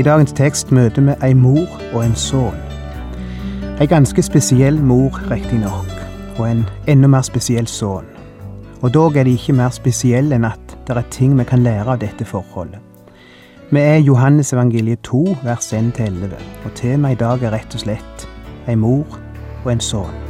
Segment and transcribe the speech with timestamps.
[0.00, 2.56] I dagens tekst møter vi ei mor og en sønn.
[3.82, 5.90] Ei ganske spesiell mor, riktignok,
[6.38, 8.08] og en enda mer spesiell sønn.
[8.80, 11.98] Og dog er de ikke mer spesielle enn at det er ting vi kan lære
[11.98, 12.80] av dette forholdet.
[13.68, 16.32] Vi er Johannes evangeliet 2, vers 1-11,
[16.64, 18.28] og temaet i dag er rett og slett
[18.72, 19.20] ei mor
[19.66, 20.29] og en sønn.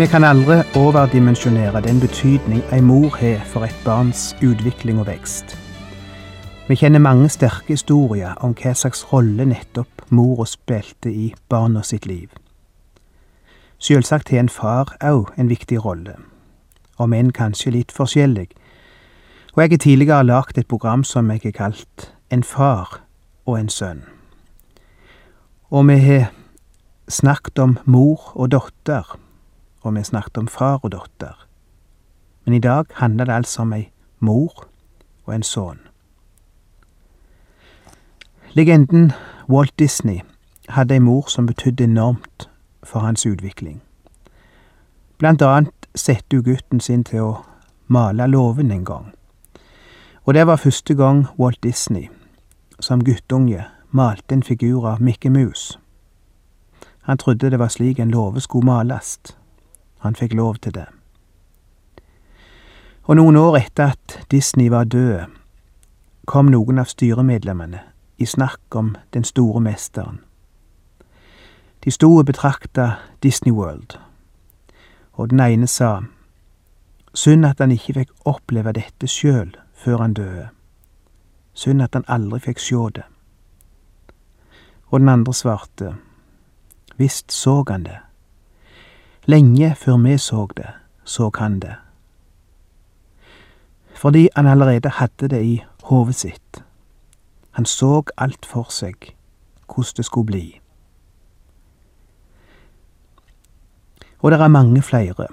[0.00, 5.52] Vi kan aldri overdimensjonere den betydning ei mor har for et barns utvikling og vekst.
[6.68, 12.08] Vi kjenner mange sterke historier om hva slags rolle nettopp mora spilte i barna sitt
[12.08, 12.32] liv.
[13.76, 16.16] Selvsagt har en far òg en viktig rolle,
[16.96, 18.48] om enn kanskje litt forskjellig,
[19.52, 23.02] og jeg har tidligere lagd et program som jeg har kalt En far
[23.44, 24.04] og en sønn.
[25.70, 26.30] Og vi har
[27.08, 29.18] snakket om mor og datter
[29.82, 31.46] og vi snakket om far og datter.
[32.44, 34.66] Men i dag handler det altså om ei mor
[35.26, 35.80] og en sønn.
[38.52, 39.12] Legenden
[39.48, 40.20] Walt Disney
[40.68, 42.50] hadde ei mor som betydde enormt
[42.82, 43.80] for hans utvikling.
[45.18, 47.32] Blant annet satte hun gutten sin til å
[47.86, 49.12] male låven en gang.
[50.24, 52.08] Og det var første gang Walt Disney,
[52.80, 55.78] som guttunge, malte en figur av Mickey Mouse.
[57.02, 59.18] Han trodde det var slik en låve skulle males.
[60.00, 60.86] Han fikk lov til det.
[63.04, 65.28] Og noen år etter at Disney var død,
[66.26, 67.80] kom noen av styremedlemmene
[68.18, 70.20] i snakk om den store mesteren.
[71.84, 73.98] De sto og betrakta Disney World,
[75.12, 76.02] og den ene sa
[77.14, 80.48] synd at han ikke fikk oppleve dette sjøl før han døde,
[81.54, 83.08] synd at han aldri fikk sjå det.
[84.90, 85.96] Og den andre svarte
[86.96, 87.98] visst så han det
[89.26, 90.68] Lenge før vi så det,
[91.04, 91.74] så han det.
[93.94, 96.64] Fordi han allerede hadde det i hodet sitt.
[97.50, 99.14] Han så alt for seg,
[99.66, 100.60] hvordan det skulle bli.
[104.20, 105.26] Og det er mange flere.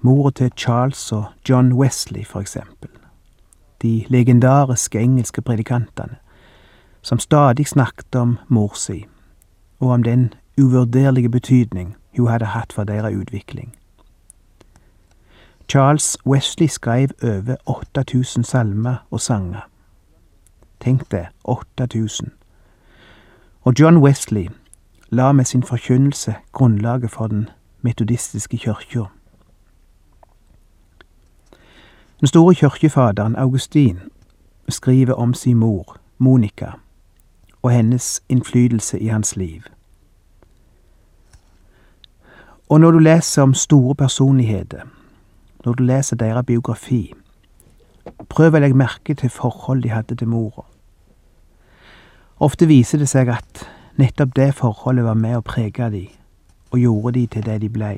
[0.00, 2.88] Mora til Charles og John Wesley, for eksempel.
[3.82, 6.16] De legendariske engelske predikantene,
[7.02, 9.06] som stadig snakket om mor si,
[9.80, 13.74] og om den uvurderlige betydning hun hadde hatt for deres utvikling.
[15.68, 19.68] Charles Wesley skrev over 8000 salmer og sanger.
[20.80, 22.30] Tenk det, 8000.
[23.62, 24.48] Og John Wesley
[25.10, 27.48] la med sin forkynnelse grunnlaget for den
[27.82, 29.04] metodistiske kirka.
[32.20, 33.98] Den store kirkefaderen Augustin
[34.68, 36.70] skriver om sin mor, Monica,
[37.62, 39.62] og hennes innflytelse i hans liv.
[42.68, 44.82] Og når du leser om store personligheter,
[45.64, 47.14] når du leser deres biografi,
[48.28, 50.66] prøv å legge merke til forhold de hadde til mora.
[52.38, 53.64] Ofte viser det seg at
[53.96, 56.04] nettopp det forholdet var med å prege de,
[56.70, 57.96] og gjorde de til det de blei.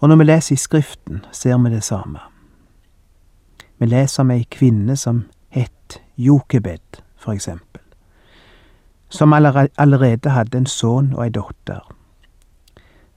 [0.00, 2.24] Og når vi leser i Skriften, ser vi det samme.
[3.78, 7.73] Vi leser om ei kvinne som het Jokebed, for eksempel
[9.08, 11.80] som allerede hadde en sønn og ei datter.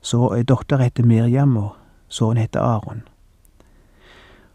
[0.02, 1.76] Så ei datter heter Miriam, og
[2.10, 3.04] sønnen heter Aron.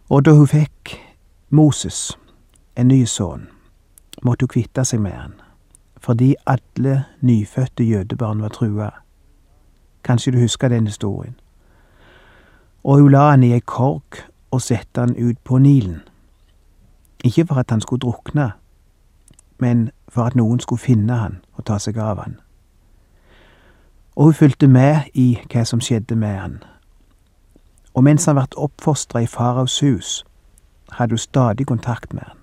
[0.09, 0.97] Og da hun fikk
[1.51, 2.19] Moses,
[2.77, 3.49] en ny sønn,
[4.23, 5.35] måtte hun kvitte seg med han,
[6.01, 8.91] fordi alle nyfødte jødebarn var trua.
[10.05, 11.35] Kanskje du husker den historien?
[12.85, 16.01] Og hun la han i ei korg og sette han ut på Nilen.
[17.25, 18.51] Ikke for at han skulle drukne,
[19.59, 22.37] men for at noen skulle finne han og ta seg av han.
[24.17, 26.59] Og hun fulgte med i hva som skjedde med han.
[27.97, 30.21] Og mens han ble oppfostra i faraos hus,
[30.93, 32.39] hadde hun stadig kontakt med han,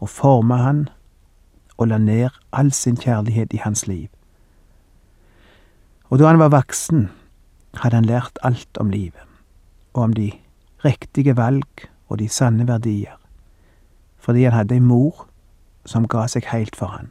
[0.00, 0.86] og forma han
[1.76, 4.08] og la ned all sin kjærlighet i hans liv.
[6.08, 7.10] Og da han var voksen,
[7.82, 9.20] hadde han lært alt om livet,
[9.92, 10.30] og om de
[10.84, 13.16] riktige valg og de sanne verdier,
[14.18, 15.26] fordi han hadde ei mor
[15.84, 17.10] som ga seg heilt for han,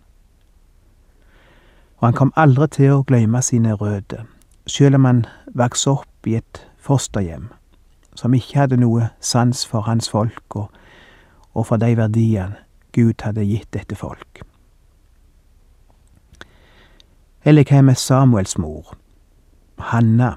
[2.02, 4.26] Og han kom aldri til å glemme sine røtter,
[4.66, 7.52] sjøl om han vokste opp i et fosterhjem
[8.16, 10.70] som ikke hadde noe sans for hans folk og,
[11.54, 12.56] og for de verdiene
[12.92, 14.42] Gud hadde gitt dette folk.
[17.46, 18.94] Eller hva med Samuels mor,
[19.78, 20.36] Hanna?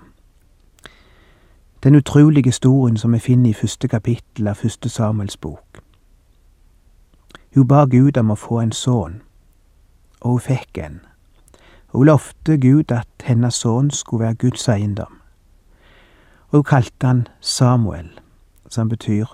[1.85, 5.64] Den utrolige historien som vi finner i første kapittel av første Samuels bok.
[7.55, 9.21] Hun ba Gud om å få en sønn,
[10.21, 11.01] og hun fikk en.
[11.95, 15.21] Hun lovte Gud at hennes sønn skulle være Guds eiendom.
[16.49, 18.11] Og hun kalte han Samuel,
[18.69, 19.27] som betyr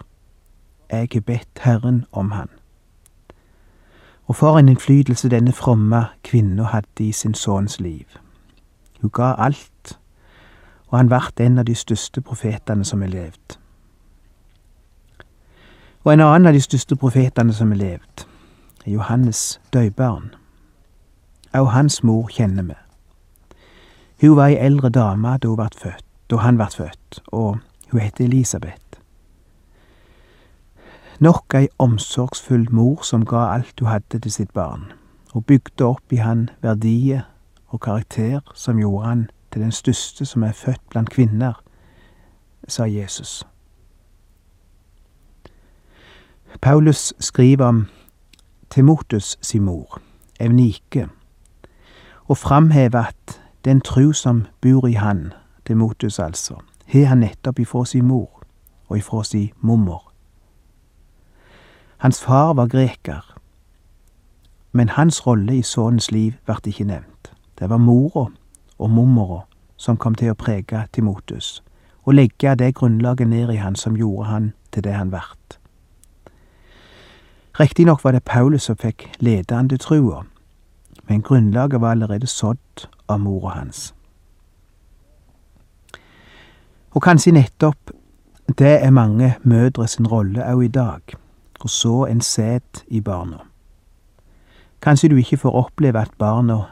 [0.91, 2.49] Jeg har bedt Herren om han.
[4.27, 8.07] Og for en innflytelse denne fromme kvinna hadde i sin sønns liv.
[9.01, 9.99] Hun ga alt,
[10.89, 13.60] og han ble en av de største profetene som har levd.
[16.05, 18.23] Og en annen av de største profetene som har levd,
[18.87, 20.31] er Johannes døybarn.
[21.53, 22.77] Også hans mor kjenner vi.
[24.21, 27.59] Hun var ei eldre dame da født, da han ble født, og
[27.91, 29.01] hun heter Elisabeth.
[31.21, 34.93] Nok ei omsorgsfull mor som ga alt hun hadde til sitt barn,
[35.35, 37.29] og bygde opp i han verdier
[37.69, 41.61] og karakter som gjorde han til den største som er født blant kvinner,
[42.69, 43.45] sa Jesus.
[46.61, 47.87] Paulus skriver om
[48.71, 50.01] Timotus sin mor,
[50.41, 51.09] Evnike,
[52.25, 55.33] og framhever at den tru som bor i han,
[55.67, 56.55] Timotus altså,
[56.87, 58.43] har han nettopp ifra sin mor
[58.89, 60.13] og ifra sin mormor.
[61.97, 63.35] Hans far var greker,
[64.73, 67.33] men hans rolle i sønnens liv ble ikke nevnt.
[67.59, 68.27] Det var mora
[68.79, 69.43] og mormora
[69.77, 71.63] som kom til å prege Timotus,
[72.05, 75.40] og legge det grunnlaget ned i han som gjorde han til det han vart.
[77.59, 80.23] Riktignok var det Paulus som fikk lede han til trua,
[81.09, 83.95] men grunnlaget var allerede sådd av mora hans.
[86.91, 87.91] Og kanskje nettopp
[88.59, 91.15] det er mange mødre sin rolle òg i dag,
[91.61, 93.45] å så en sæd i barna.
[94.83, 96.63] Kanskje du ikke får oppleve at barna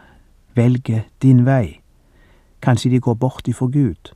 [0.55, 1.81] velger din vei,
[2.63, 4.13] kanskje de går bort ifra Gud.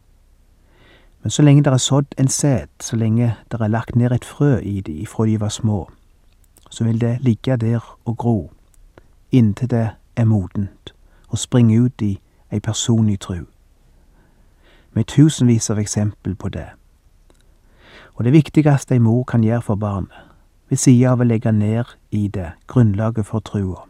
[1.22, 4.24] Men så lenge det er sådd en sæd, så lenge det er lagt ned et
[4.24, 5.86] frø i de ifra de var små,
[6.72, 8.52] så vil det ligge der og gro,
[9.32, 10.94] inntil det er modent,
[11.28, 12.20] og springe ut i
[12.52, 13.44] ei personlig tru.
[14.92, 16.68] Med tusenvis av eksempel på det.
[18.14, 20.16] Og det viktigste ei mor kan gjøre for barnet,
[20.68, 23.84] ved sida av å legge ned i det grunnlaget for trua,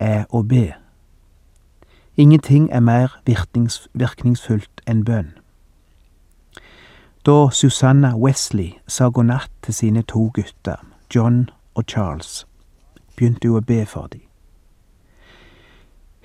[0.00, 0.72] er å be.
[2.16, 5.34] Ingenting er mer virkningsfullt enn bønn.
[7.26, 10.80] Da Susanna Wesley sa god natt til sine to gutter,
[11.14, 12.46] John og Charles,
[13.16, 14.22] begynte hun å be for dem.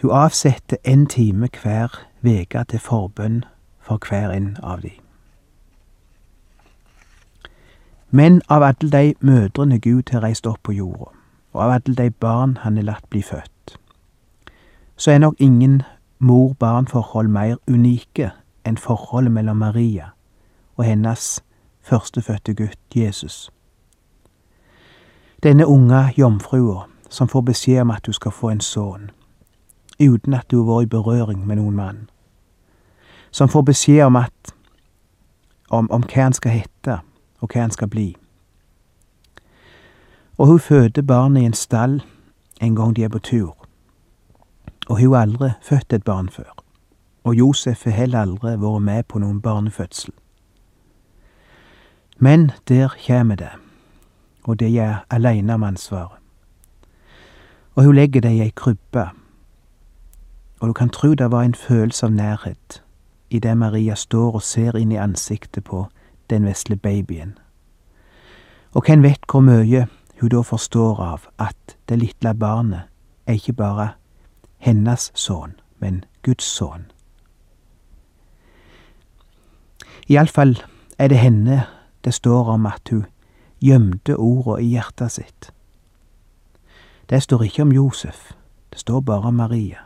[0.02, 1.92] Hun avsatte en time hver
[2.24, 3.44] uke til forbønn
[3.82, 5.00] for hver en av dem.
[8.10, 11.12] Men av alle de mødrene Gud har reist opp på jorda,
[11.54, 13.78] og av alle de barn han har latt bli født,
[14.96, 15.82] så er nok ingen
[16.20, 18.32] mor-barn-forhold mer unike
[18.66, 20.12] enn forholdet mellom Maria
[20.78, 21.44] og hennes
[21.82, 23.50] førstefødte gutt Jesus.
[25.44, 29.12] Denne unge jomfrua som får beskjed om at du skal få en sønn,
[30.00, 32.00] uten at du har vært i berøring med noen mann.
[33.32, 34.54] Som får beskjed om at
[35.70, 37.00] om, om hva han skal hete,
[37.40, 38.16] og hva han skal bli.
[40.38, 42.02] Og hun føder barnet i en stall
[42.62, 43.56] en gang de er på tur.
[44.88, 46.54] Og hun har aldri født et barn før.
[47.24, 50.14] Og Josef har heller aldri vært med på noen barnefødsel.
[52.18, 53.52] Men der kommer det,
[54.48, 56.18] og det er aleine om ansvaret.
[57.76, 59.10] Og hun legger det i ei krybbe
[60.60, 62.84] og du kan tro det var en følelse av nærhet
[63.30, 65.88] idet Maria står og ser inn i ansiktet på
[66.30, 67.38] den vesle babyen.
[68.72, 69.88] Og hvem vet hvor mye
[70.22, 72.88] hun da forstår av at det lille barnet
[73.28, 73.90] er ikke bare
[74.58, 76.88] hennes sønn, men Guds sønn.
[80.10, 80.58] Iallfall
[80.98, 81.66] er det henne
[82.04, 83.06] det står om at hun
[83.60, 85.52] gjemte orda i hjertet sitt.
[87.10, 88.32] Det står ikke om Josef,
[88.70, 89.78] det står bare om Maria.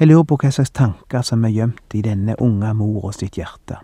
[0.00, 3.76] Jeg lurer på hva slags tanker som er gjemt i denne unge mora sitt hjerte.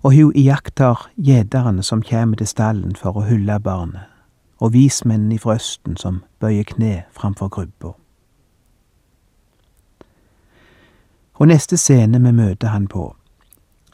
[0.00, 4.08] Og hun iakttar gjeterne som kjem til stallen for å hylle barnet,
[4.60, 7.92] og vismennene ifra Østen som bøyer kne framfor krybba.
[11.40, 13.14] Og neste scene vi møter han på,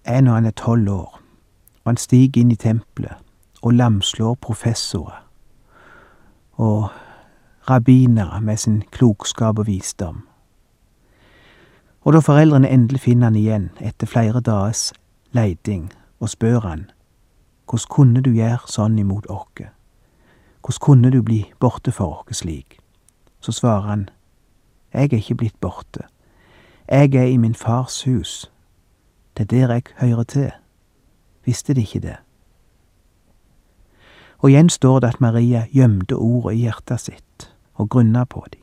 [0.05, 1.21] er når han er tolv år,
[1.87, 3.23] han stiger inn i tempelet
[3.63, 5.23] og lamslår professorer,
[6.53, 6.89] og
[7.71, 10.27] rabbinere med sin klokskap og visdom.
[12.07, 14.93] Og da foreldrene endelig finner han igjen etter flere dagers
[15.35, 16.91] leiding, og spør han,
[17.67, 19.67] hvordan kunne du gjøre sånn imot oss,
[20.63, 22.79] hvordan kunne du bli borte for oss slik?
[23.41, 24.09] Så svarer han,
[24.95, 26.07] jeg er ikke blitt borte,
[26.89, 28.51] jeg er i min fars hus,
[29.37, 30.51] det er der jeg hører til,
[31.47, 32.17] visste de ikke det?
[34.39, 38.59] Og igjen står det at Maria gjemte ordet i hjertet sitt og grunna på de.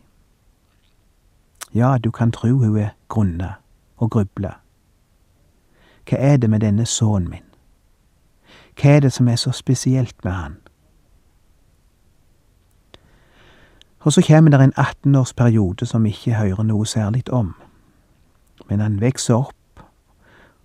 [1.73, 3.53] Ja, du kan tru hun er grunna
[3.97, 4.53] og grubla.
[6.09, 7.47] Hva er det med denne sønnen min?
[8.77, 10.55] Hva er det som er så spesielt med han?
[13.99, 17.55] Og så kommer det en 18-årsperiode som ikke hører noe særlig om.
[18.69, 19.85] Men han vokser opp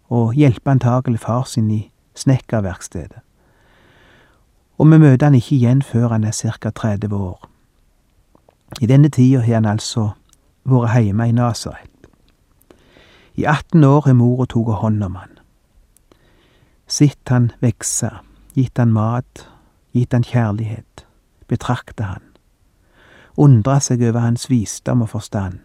[0.08, 3.22] og hjelper antagelig far sin i snekkerverkstedet.
[4.78, 6.70] Og vi møter han ikke igjen før han er ca.
[6.70, 7.48] 30 år.
[8.80, 10.10] I denne tida har han altså
[10.68, 11.90] vært hjemme i Nasaret.
[13.34, 15.34] I 18 år har mora tatt hånd om han.
[16.88, 18.10] Sett han vokse,
[18.54, 19.44] gitt han mat,
[19.94, 21.04] gitt han kjærlighet,
[21.48, 22.24] betrakta han,
[23.36, 25.60] undra seg over hans visdom og forstand,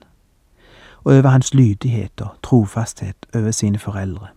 [1.04, 4.30] og over hans lydighet og trofasthet over sine foreldre.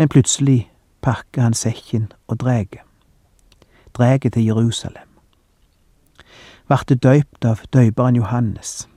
[0.00, 0.70] Men plutselig
[1.04, 2.80] pakker han sekken og dreger,
[3.92, 5.08] dreger til Jerusalem.
[6.68, 8.88] Vart døypt av døyperen Johannes,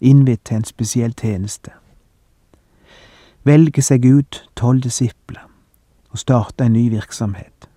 [0.00, 1.70] innvidd til en spesiell tjeneste.
[3.46, 5.46] Velger seg ut tolv disipler
[6.10, 7.70] og starter en ny virksomhet.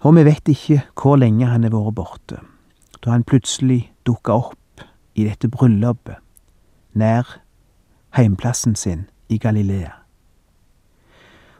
[0.00, 2.40] Og vi vet ikke hvor lenge han har vært borte,
[3.04, 6.16] da han plutselig dukka opp i dette bryllupet
[6.96, 7.42] nær
[8.16, 10.01] heimplassen sin i Galilea.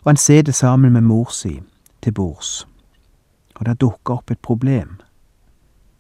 [0.02, 1.61] Og han sitter sammen med mor si
[2.02, 2.68] til bords,
[3.54, 5.00] og det dukker opp et problem,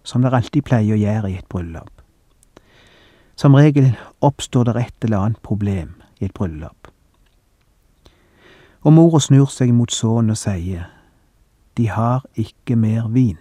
[0.02, 2.02] som det alltid pleier å gjøre i et bryllup.
[3.36, 6.90] Som regel oppstår det et eller annet problem i et bryllup.
[8.82, 10.90] Og mora snur seg mot sønnen og sier,
[11.76, 13.38] de har ikke mer vin.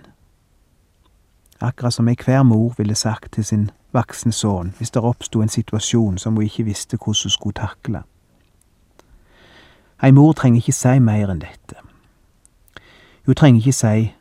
[1.61, 6.17] Akkurat som enhver mor ville sagt til sin voksne sønn hvis det oppsto en situasjon
[6.17, 8.03] som hun ikke visste hvordan hun skulle takle.
[10.03, 11.75] Ei mor trenger ikke si mer enn dette.
[13.25, 14.13] Hun trenger ikke si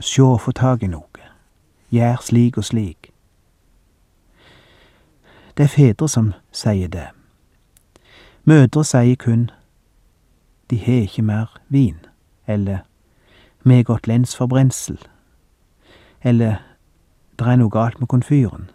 [0.00, 1.24] sjå og få tak i noe,
[1.90, 3.12] gjør slik og slik.
[5.56, 7.08] Det er fedre som sier det.
[8.44, 9.50] Mødre sier kun
[10.70, 11.98] de har ikke mer vin,
[12.46, 12.78] eller
[13.64, 14.98] vi har gått lens for brensel,
[16.22, 16.56] eller
[17.38, 18.70] det er noe galt med komfyren,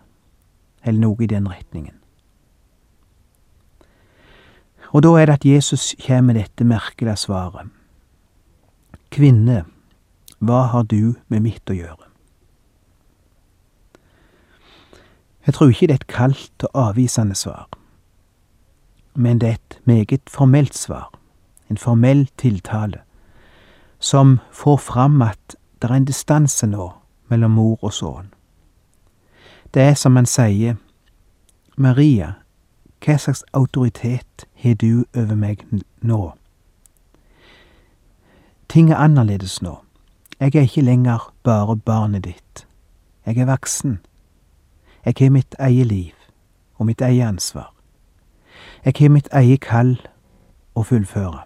[0.84, 1.96] eller noe i den retningen.
[4.92, 7.70] Og da er det at Jesus kommer med dette merkelige svaret.
[9.12, 9.66] Kvinne,
[10.40, 12.08] hva har du med mitt å gjøre?
[15.48, 17.68] Jeg tror ikke det er et kaldt og avvisende svar,
[19.16, 21.08] men det er et meget formelt svar,
[21.72, 23.00] en formell tiltale,
[24.00, 26.90] som får fram at det er en distanse nå
[27.32, 28.28] mellom mor og sønn.
[29.74, 30.76] Det er som han sier,
[31.78, 32.34] Maria,
[33.06, 35.66] hva slags autoritet har du over meg
[36.02, 36.34] nå?
[38.70, 39.78] Ting er annerledes nå.
[40.40, 42.68] Jeg er ikke lenger bare barnet ditt.
[43.26, 44.00] Jeg er voksen.
[45.06, 46.14] Jeg har mitt eget liv
[46.78, 47.74] og mitt eget ansvar.
[48.86, 49.98] Jeg har mitt eget kall
[50.76, 51.46] å fullføre.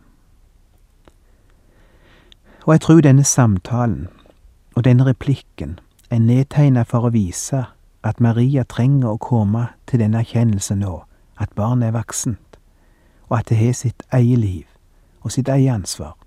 [2.65, 4.07] Og jeg tror denne samtalen
[4.75, 5.79] og denne replikken
[6.09, 7.65] er nedtegnet for å vise
[8.03, 11.01] at Maria trenger å komme til denne erkjennelsen nå
[11.41, 12.59] at barnet er voksent,
[13.29, 14.65] og at det har sitt eget liv
[15.21, 16.17] og sitt eget ansvar.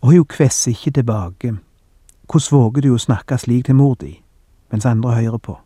[0.00, 1.54] Og hun kvesser ikke tilbake.
[2.26, 4.16] Hvordan våger du å snakke slik til mor di,
[4.70, 5.58] mens andre hører på?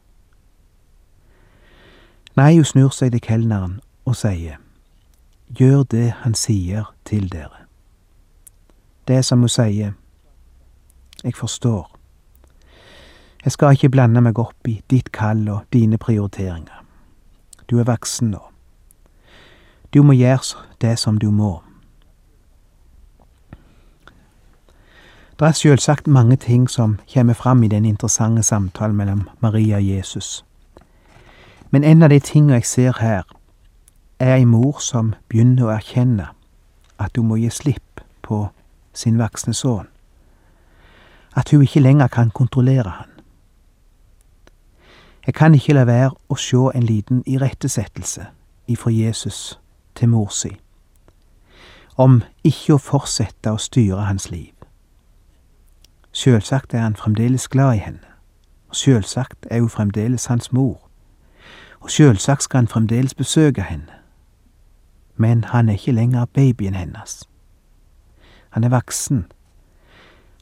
[2.37, 4.59] Nei, hun snur seg til kelneren og sier,
[5.49, 7.64] gjør det han sier til dere.
[9.09, 9.95] Det er som hun sier,
[11.25, 11.87] jeg forstår.
[13.45, 16.86] Jeg skal ikke blande meg opp i ditt kall og dine prioriteringer.
[17.70, 18.42] Du er voksen nå.
[19.94, 21.62] Du må gjøre det som du må.
[25.38, 29.85] Det er selvsagt mange ting som kommer fram i den interessante samtalen mellom Maria og
[29.85, 30.44] Jesus.
[31.70, 33.23] Men en av de tingene jeg ser her,
[34.18, 36.30] er ei mor som begynner å erkjenne
[36.99, 38.46] at hun må gi slipp på
[38.96, 39.90] sin voksne sønn.
[41.37, 43.15] At hun ikke lenger kan kontrollere han.
[45.26, 48.26] Jeg kan ikke la være å se en liten irettesettelse
[48.71, 49.61] ifra Jesus
[49.95, 50.52] til mor si,
[51.97, 54.52] om ikke å fortsette å styre hans liv.
[56.12, 58.12] Sjølsagt er han fremdeles glad i henne,
[58.68, 60.78] og sjølsagt er hun fremdeles hans mor,
[61.80, 63.99] og sjølsagt skal han fremdeles besøke henne,
[65.16, 67.25] men han er ikke lenger babyen hennes.
[68.50, 69.26] Han er voksen.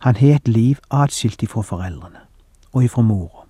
[0.01, 2.21] Han har et liv atskilt ifra foreldrene
[2.73, 3.44] og ifra mora.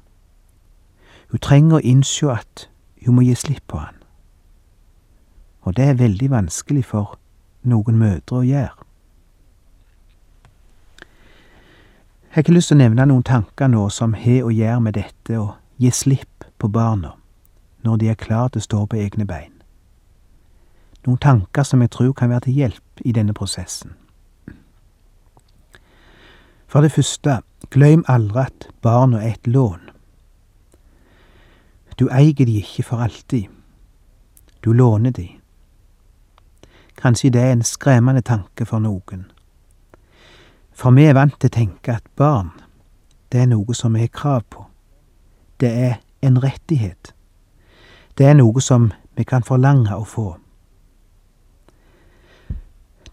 [1.35, 2.69] Hun trenger å innse at
[3.03, 3.97] hun må gi slipp på han.
[5.67, 7.17] Og det er veldig vanskelig for
[7.67, 8.85] noen mødre å gjøre.
[12.29, 14.95] Jeg har ikke lyst til å nevne noen tanker nå som har å gjøre med
[14.95, 15.49] dette å
[15.83, 17.17] gi slipp på barna
[17.83, 19.50] når de er klare til å stå på egne bein.
[21.03, 23.97] Noen tanker som jeg tror kan være til hjelp i denne prosessen.
[26.71, 27.41] For det første,
[27.75, 29.94] glem aldri at barna er et lån.
[31.99, 33.45] Du eier de ikke for alltid.
[34.65, 35.29] Du låner de.
[36.97, 39.27] Kanskje det er en skremmende tanke for noen.
[40.73, 42.51] For vi er vant til å tenke at barn,
[43.33, 44.65] det er noe som vi har krav på.
[45.61, 47.15] Det er en rettighet.
[48.19, 50.29] Det er noe som vi kan forlange å få.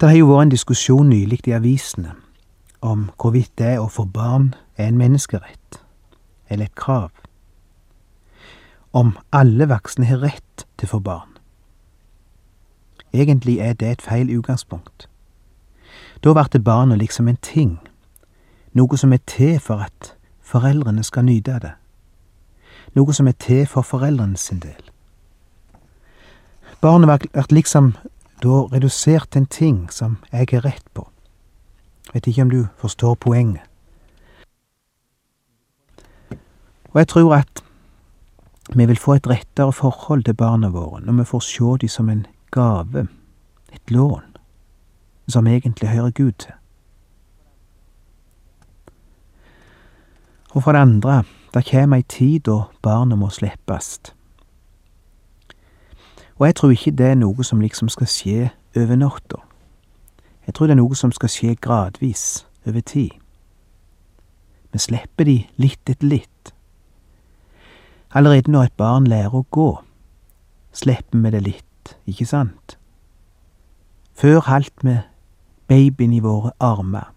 [0.01, 2.15] Det har jo vært en diskusjon nylig i avisene
[2.81, 5.77] om hvorvidt det å få barn er en menneskerett,
[6.49, 7.11] eller et krav.
[8.93, 11.29] Om alle voksne har rett til å få barn.
[13.13, 15.07] Egentlig er det et feil utgangspunkt.
[16.23, 17.79] Da blir barnet liksom en ting,
[18.73, 21.73] noe som er til for at foreldrene skal nyte det,
[22.95, 24.91] noe som er til for foreldrene sin del.
[26.81, 27.95] Barnet blir liksom
[28.43, 31.07] da redusert til en ting som jeg har rett på.
[32.13, 33.61] Vet ikke om du forstår poenget.
[36.91, 37.63] Og jeg tror at
[38.75, 42.09] vi vil få et rettere forhold til barna våre når vi får se dem som
[42.09, 43.07] en gave,
[43.73, 44.37] et lån,
[45.27, 46.53] som egentlig hører Gud til.
[50.51, 53.99] Og for det andre, det kommer ei tid da barna må slippes.
[56.39, 59.39] Og jeg tror ikke det er noe som liksom skal skje over natta.
[60.47, 63.09] Jeg tror det er noe som skal skje gradvis, over tid.
[64.71, 66.30] Vi slipper de litt etter litt.
[68.13, 69.69] Allerede når et barn lærer å gå,
[70.75, 72.75] slipper vi det litt, ikke sant?
[74.13, 74.97] Før haldt vi
[75.71, 77.13] babyen i våre armer,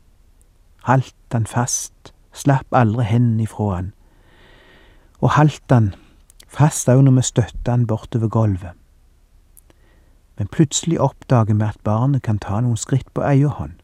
[0.86, 3.90] haldt han fast, slapp aldri hendene ifra han,
[5.20, 5.92] og haldt han
[6.46, 8.78] fast òg når vi støtta han bortover gulvet
[10.36, 13.76] men plutselig oppdager vi at barnet kan ta noen skritt på egen hånd.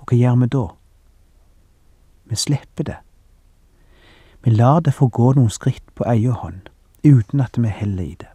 [0.00, 0.64] Og hva gjør vi da?
[2.28, 2.96] Vi slipper det.
[4.44, 6.68] Vi lar det få gå noen skritt på egen hånd,
[7.04, 8.30] uten at vi heller i det.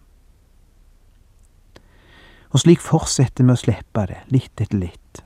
[2.54, 5.24] Og slik fortsetter vi å slippe det, litt etter litt.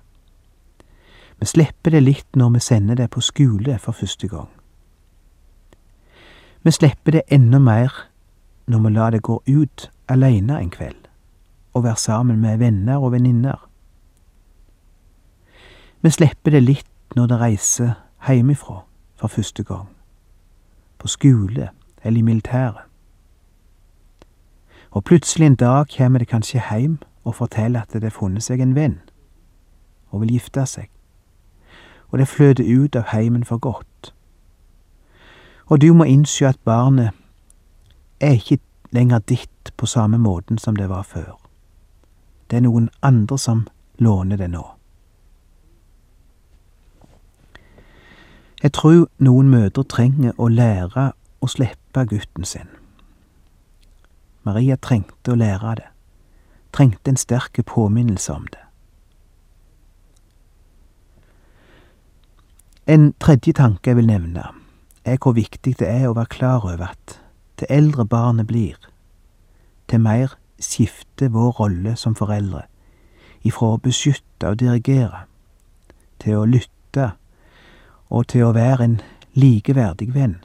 [1.40, 4.48] Vi slipper det litt når vi sender det på skole for første gang.
[6.64, 7.94] Vi slipper det enda mer
[8.66, 11.06] når vi lar det gå ut alene en kveld
[11.74, 13.60] og være sammen med venner og venninner.
[16.02, 17.94] Vi slipper det litt når det reiser
[18.28, 18.82] hjemmefra
[19.16, 19.88] for første gang,
[20.98, 21.70] på skole
[22.04, 22.82] eller i militæret.
[24.92, 28.62] Og plutselig en dag kommer det kanskje hjem og forteller at det har funnet seg
[28.62, 29.00] en venn
[30.10, 30.88] og vil gifte seg,
[32.10, 34.14] og det fløter ut av heimen for godt.
[35.68, 37.12] Og du må innse at barnet
[38.20, 38.60] er ikke
[38.92, 41.36] lenger ditt på samme måten som det var før.
[42.50, 43.68] Det er noen andre som
[44.00, 44.77] låner det nå.
[48.64, 52.70] Jeg tror noen mødre trenger å lære å slippe gutten sin.
[54.48, 55.90] Maria trengte å lære det,
[56.74, 58.64] trengte en sterk påminnelse om det.
[62.88, 64.46] En tredje tanke jeg vil nevne,
[65.06, 67.18] er hvor viktig det er å være klar over at
[67.60, 68.78] til eldre barnet blir,
[69.88, 72.64] til mer skifter vår rolle som foreldre
[73.46, 75.26] ifra å beskytte og dirigere
[76.24, 77.12] til å lytte
[78.10, 79.00] og til å være en
[79.38, 80.38] likeverdig venn.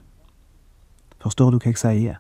[1.23, 2.19] Forstår du hva jeg sier?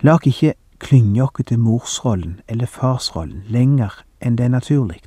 [0.00, 5.02] La oss ikke klynge oss til morsrollen eller farsrollen lenger enn det er naturlig.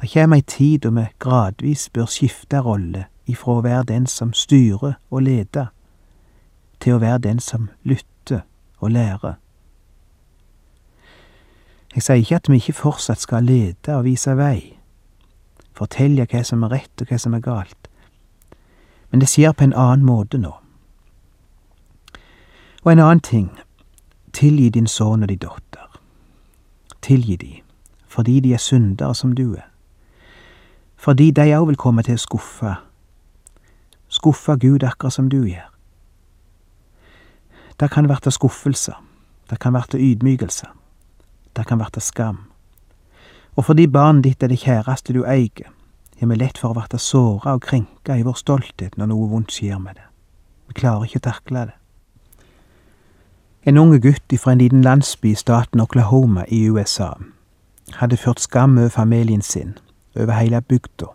[0.00, 4.32] Det kommer ei tid da vi gradvis bør skifte rolle ifra å være den som
[4.36, 5.70] styrer og leder,
[6.80, 8.42] til å være den som lytter
[8.80, 9.38] og lærer.
[11.94, 14.74] Jeg sier ikke at vi ikke fortsatt skal lede og vise vei,
[15.74, 17.88] fortelle hva som er rett og hva som er galt,
[19.10, 20.52] men det skjer på en annen måte nå.
[22.84, 23.50] Og en annen ting,
[24.32, 26.00] tilgi din sønn og din datter.
[27.02, 27.52] Tilgi de,
[28.08, 29.68] fordi de er syndere som du er.
[30.96, 32.74] Fordi de òg vil komme til å skuffe.
[34.08, 35.70] Skuffe Gud akkurat som du gjør.
[37.80, 38.94] Det kan verte skuffelse.
[39.50, 40.66] Det kan verte ydmykelse.
[41.56, 42.53] Det kan verte skam.
[43.56, 45.70] Og fordi barnet ditt er det kjæreste du eier,
[46.20, 49.52] har vi lett for å bli såra og krenka i vår stolthet når noe vondt
[49.52, 50.06] skjer med det.
[50.68, 51.76] Vi klarer ikke å takle det.
[53.64, 57.14] En unge gutt fra en liten landsby i staten Oklahoma i USA
[57.96, 59.78] hadde ført skam over familien sin,
[60.16, 61.06] over hele bygda,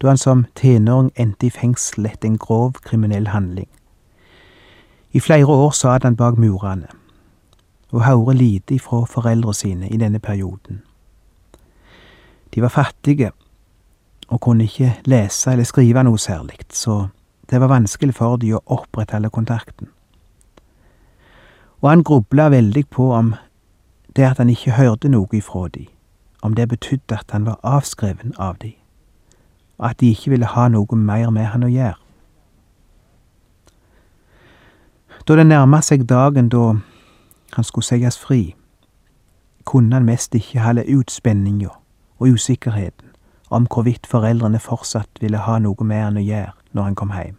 [0.00, 3.68] da han som tenåring endte i fengsel etter en grov kriminell handling.
[5.12, 6.88] I flere år satt han bak murene,
[7.92, 10.82] og hørte lite ifra foreldre sine i denne perioden.
[12.54, 13.30] De var fattige
[14.28, 17.08] og kunne ikke lese eller skrive noe særlig, så
[17.50, 19.90] det var vanskelig for de å opprettholde kontakten.
[21.82, 23.34] Og han grubla veldig på om
[24.16, 25.88] det at han ikke hørte noe ifra de,
[26.42, 28.72] om det betydde at han var avskreven av de,
[29.78, 32.00] og at de ikke ville ha noe mer med han å gjøre.
[35.28, 36.74] Da det nærma seg dagen da
[37.54, 38.54] han skulle sies fri,
[39.64, 41.72] kunne han mest ikke holde ut spenninga
[42.18, 43.08] og usikkerheten
[43.50, 47.36] om hvorvidt foreldrene fortsatt ville ha noe med han å gjøre når han kom hjem.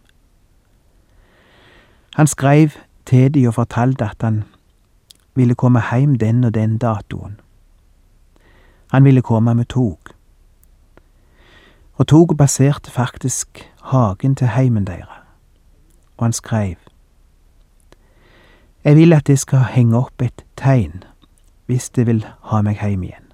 [2.16, 4.44] Han skrev til de og fortalte at han
[5.36, 7.40] ville komme hjem den og den datoen.
[8.92, 10.00] Han ville komme med tog.
[11.96, 15.20] Og toget passerte faktisk hagen til heimen deres,
[16.18, 16.76] og han skreiv.
[18.84, 21.04] Jeg vil at det skal henge opp et tegn
[21.66, 23.25] hvis det vil ha meg hjem igjen.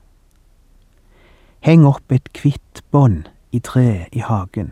[1.61, 4.71] Heng opp et hvitt bånd i treet i hagen.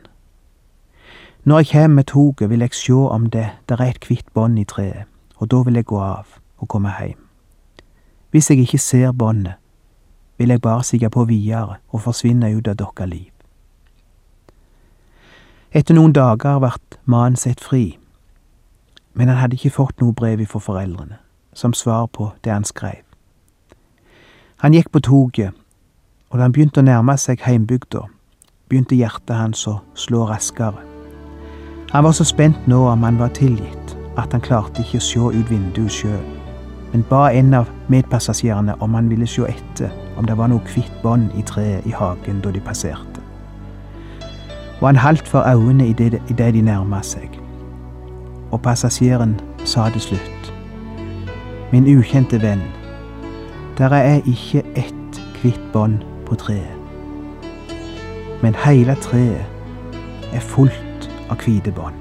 [1.45, 4.57] Når jeg kjem med toget, vil jeg sjå om det der er et hvitt bånd
[4.59, 5.05] i treet,
[5.37, 7.19] og da vil jeg gå av og komme heim.
[8.31, 9.53] Hvis jeg ikke ser båndet,
[10.37, 13.29] vil jeg bare sige på videre og forsvinne ut av dokka liv.
[15.71, 17.99] Etter noen dager vart mannen sett fri,
[19.13, 21.21] men han hadde ikke fått noe brev fra foreldrene,
[21.53, 23.05] som svar på det han skrev.
[24.65, 25.53] Han gikk på toget,
[26.29, 28.03] og da han begynte å nærme seg heimbygda,
[28.69, 30.85] begynte hjertet hans å slå raskere.
[31.89, 35.31] Han var så spent nå om han var tilgitt, at han klarte ikke å se
[35.39, 36.25] ut vinduet sjøl,
[36.91, 40.93] men ba en av medpassasjerene om han ville se etter om det var noe hvitt
[41.01, 43.23] bånd i treet i hagen da de passerte.
[44.79, 47.33] Og han haldt for øynene idet de nærma seg.
[48.51, 50.53] Og passasjeren sa til slutt,
[51.71, 52.63] Min ukjente venn,
[53.77, 56.77] der er ikke ett hvitt bånd på treet,
[58.41, 59.45] men hele treet
[60.33, 61.97] er fullt av hvite bånd.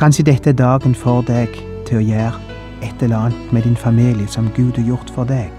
[0.00, 1.56] Kanskje dette er dagen for deg
[1.88, 2.50] til å gjøre
[2.82, 5.50] et eller annet med din familie som Gud har gjort for deg.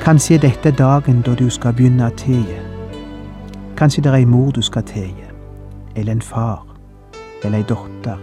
[0.00, 2.60] Kanskje dette er dagen da du skal begynne å tie.
[3.76, 5.28] Kanskje det er ei mor du skal tie,
[5.96, 6.62] eller en far,
[7.44, 8.22] eller ei datter,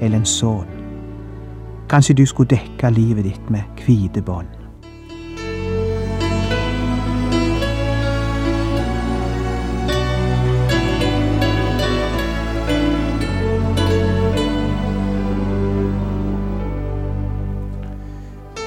[0.00, 0.78] eller en sønn.
[1.92, 4.61] Kanskje du skulle dekke livet ditt med hvite bånd.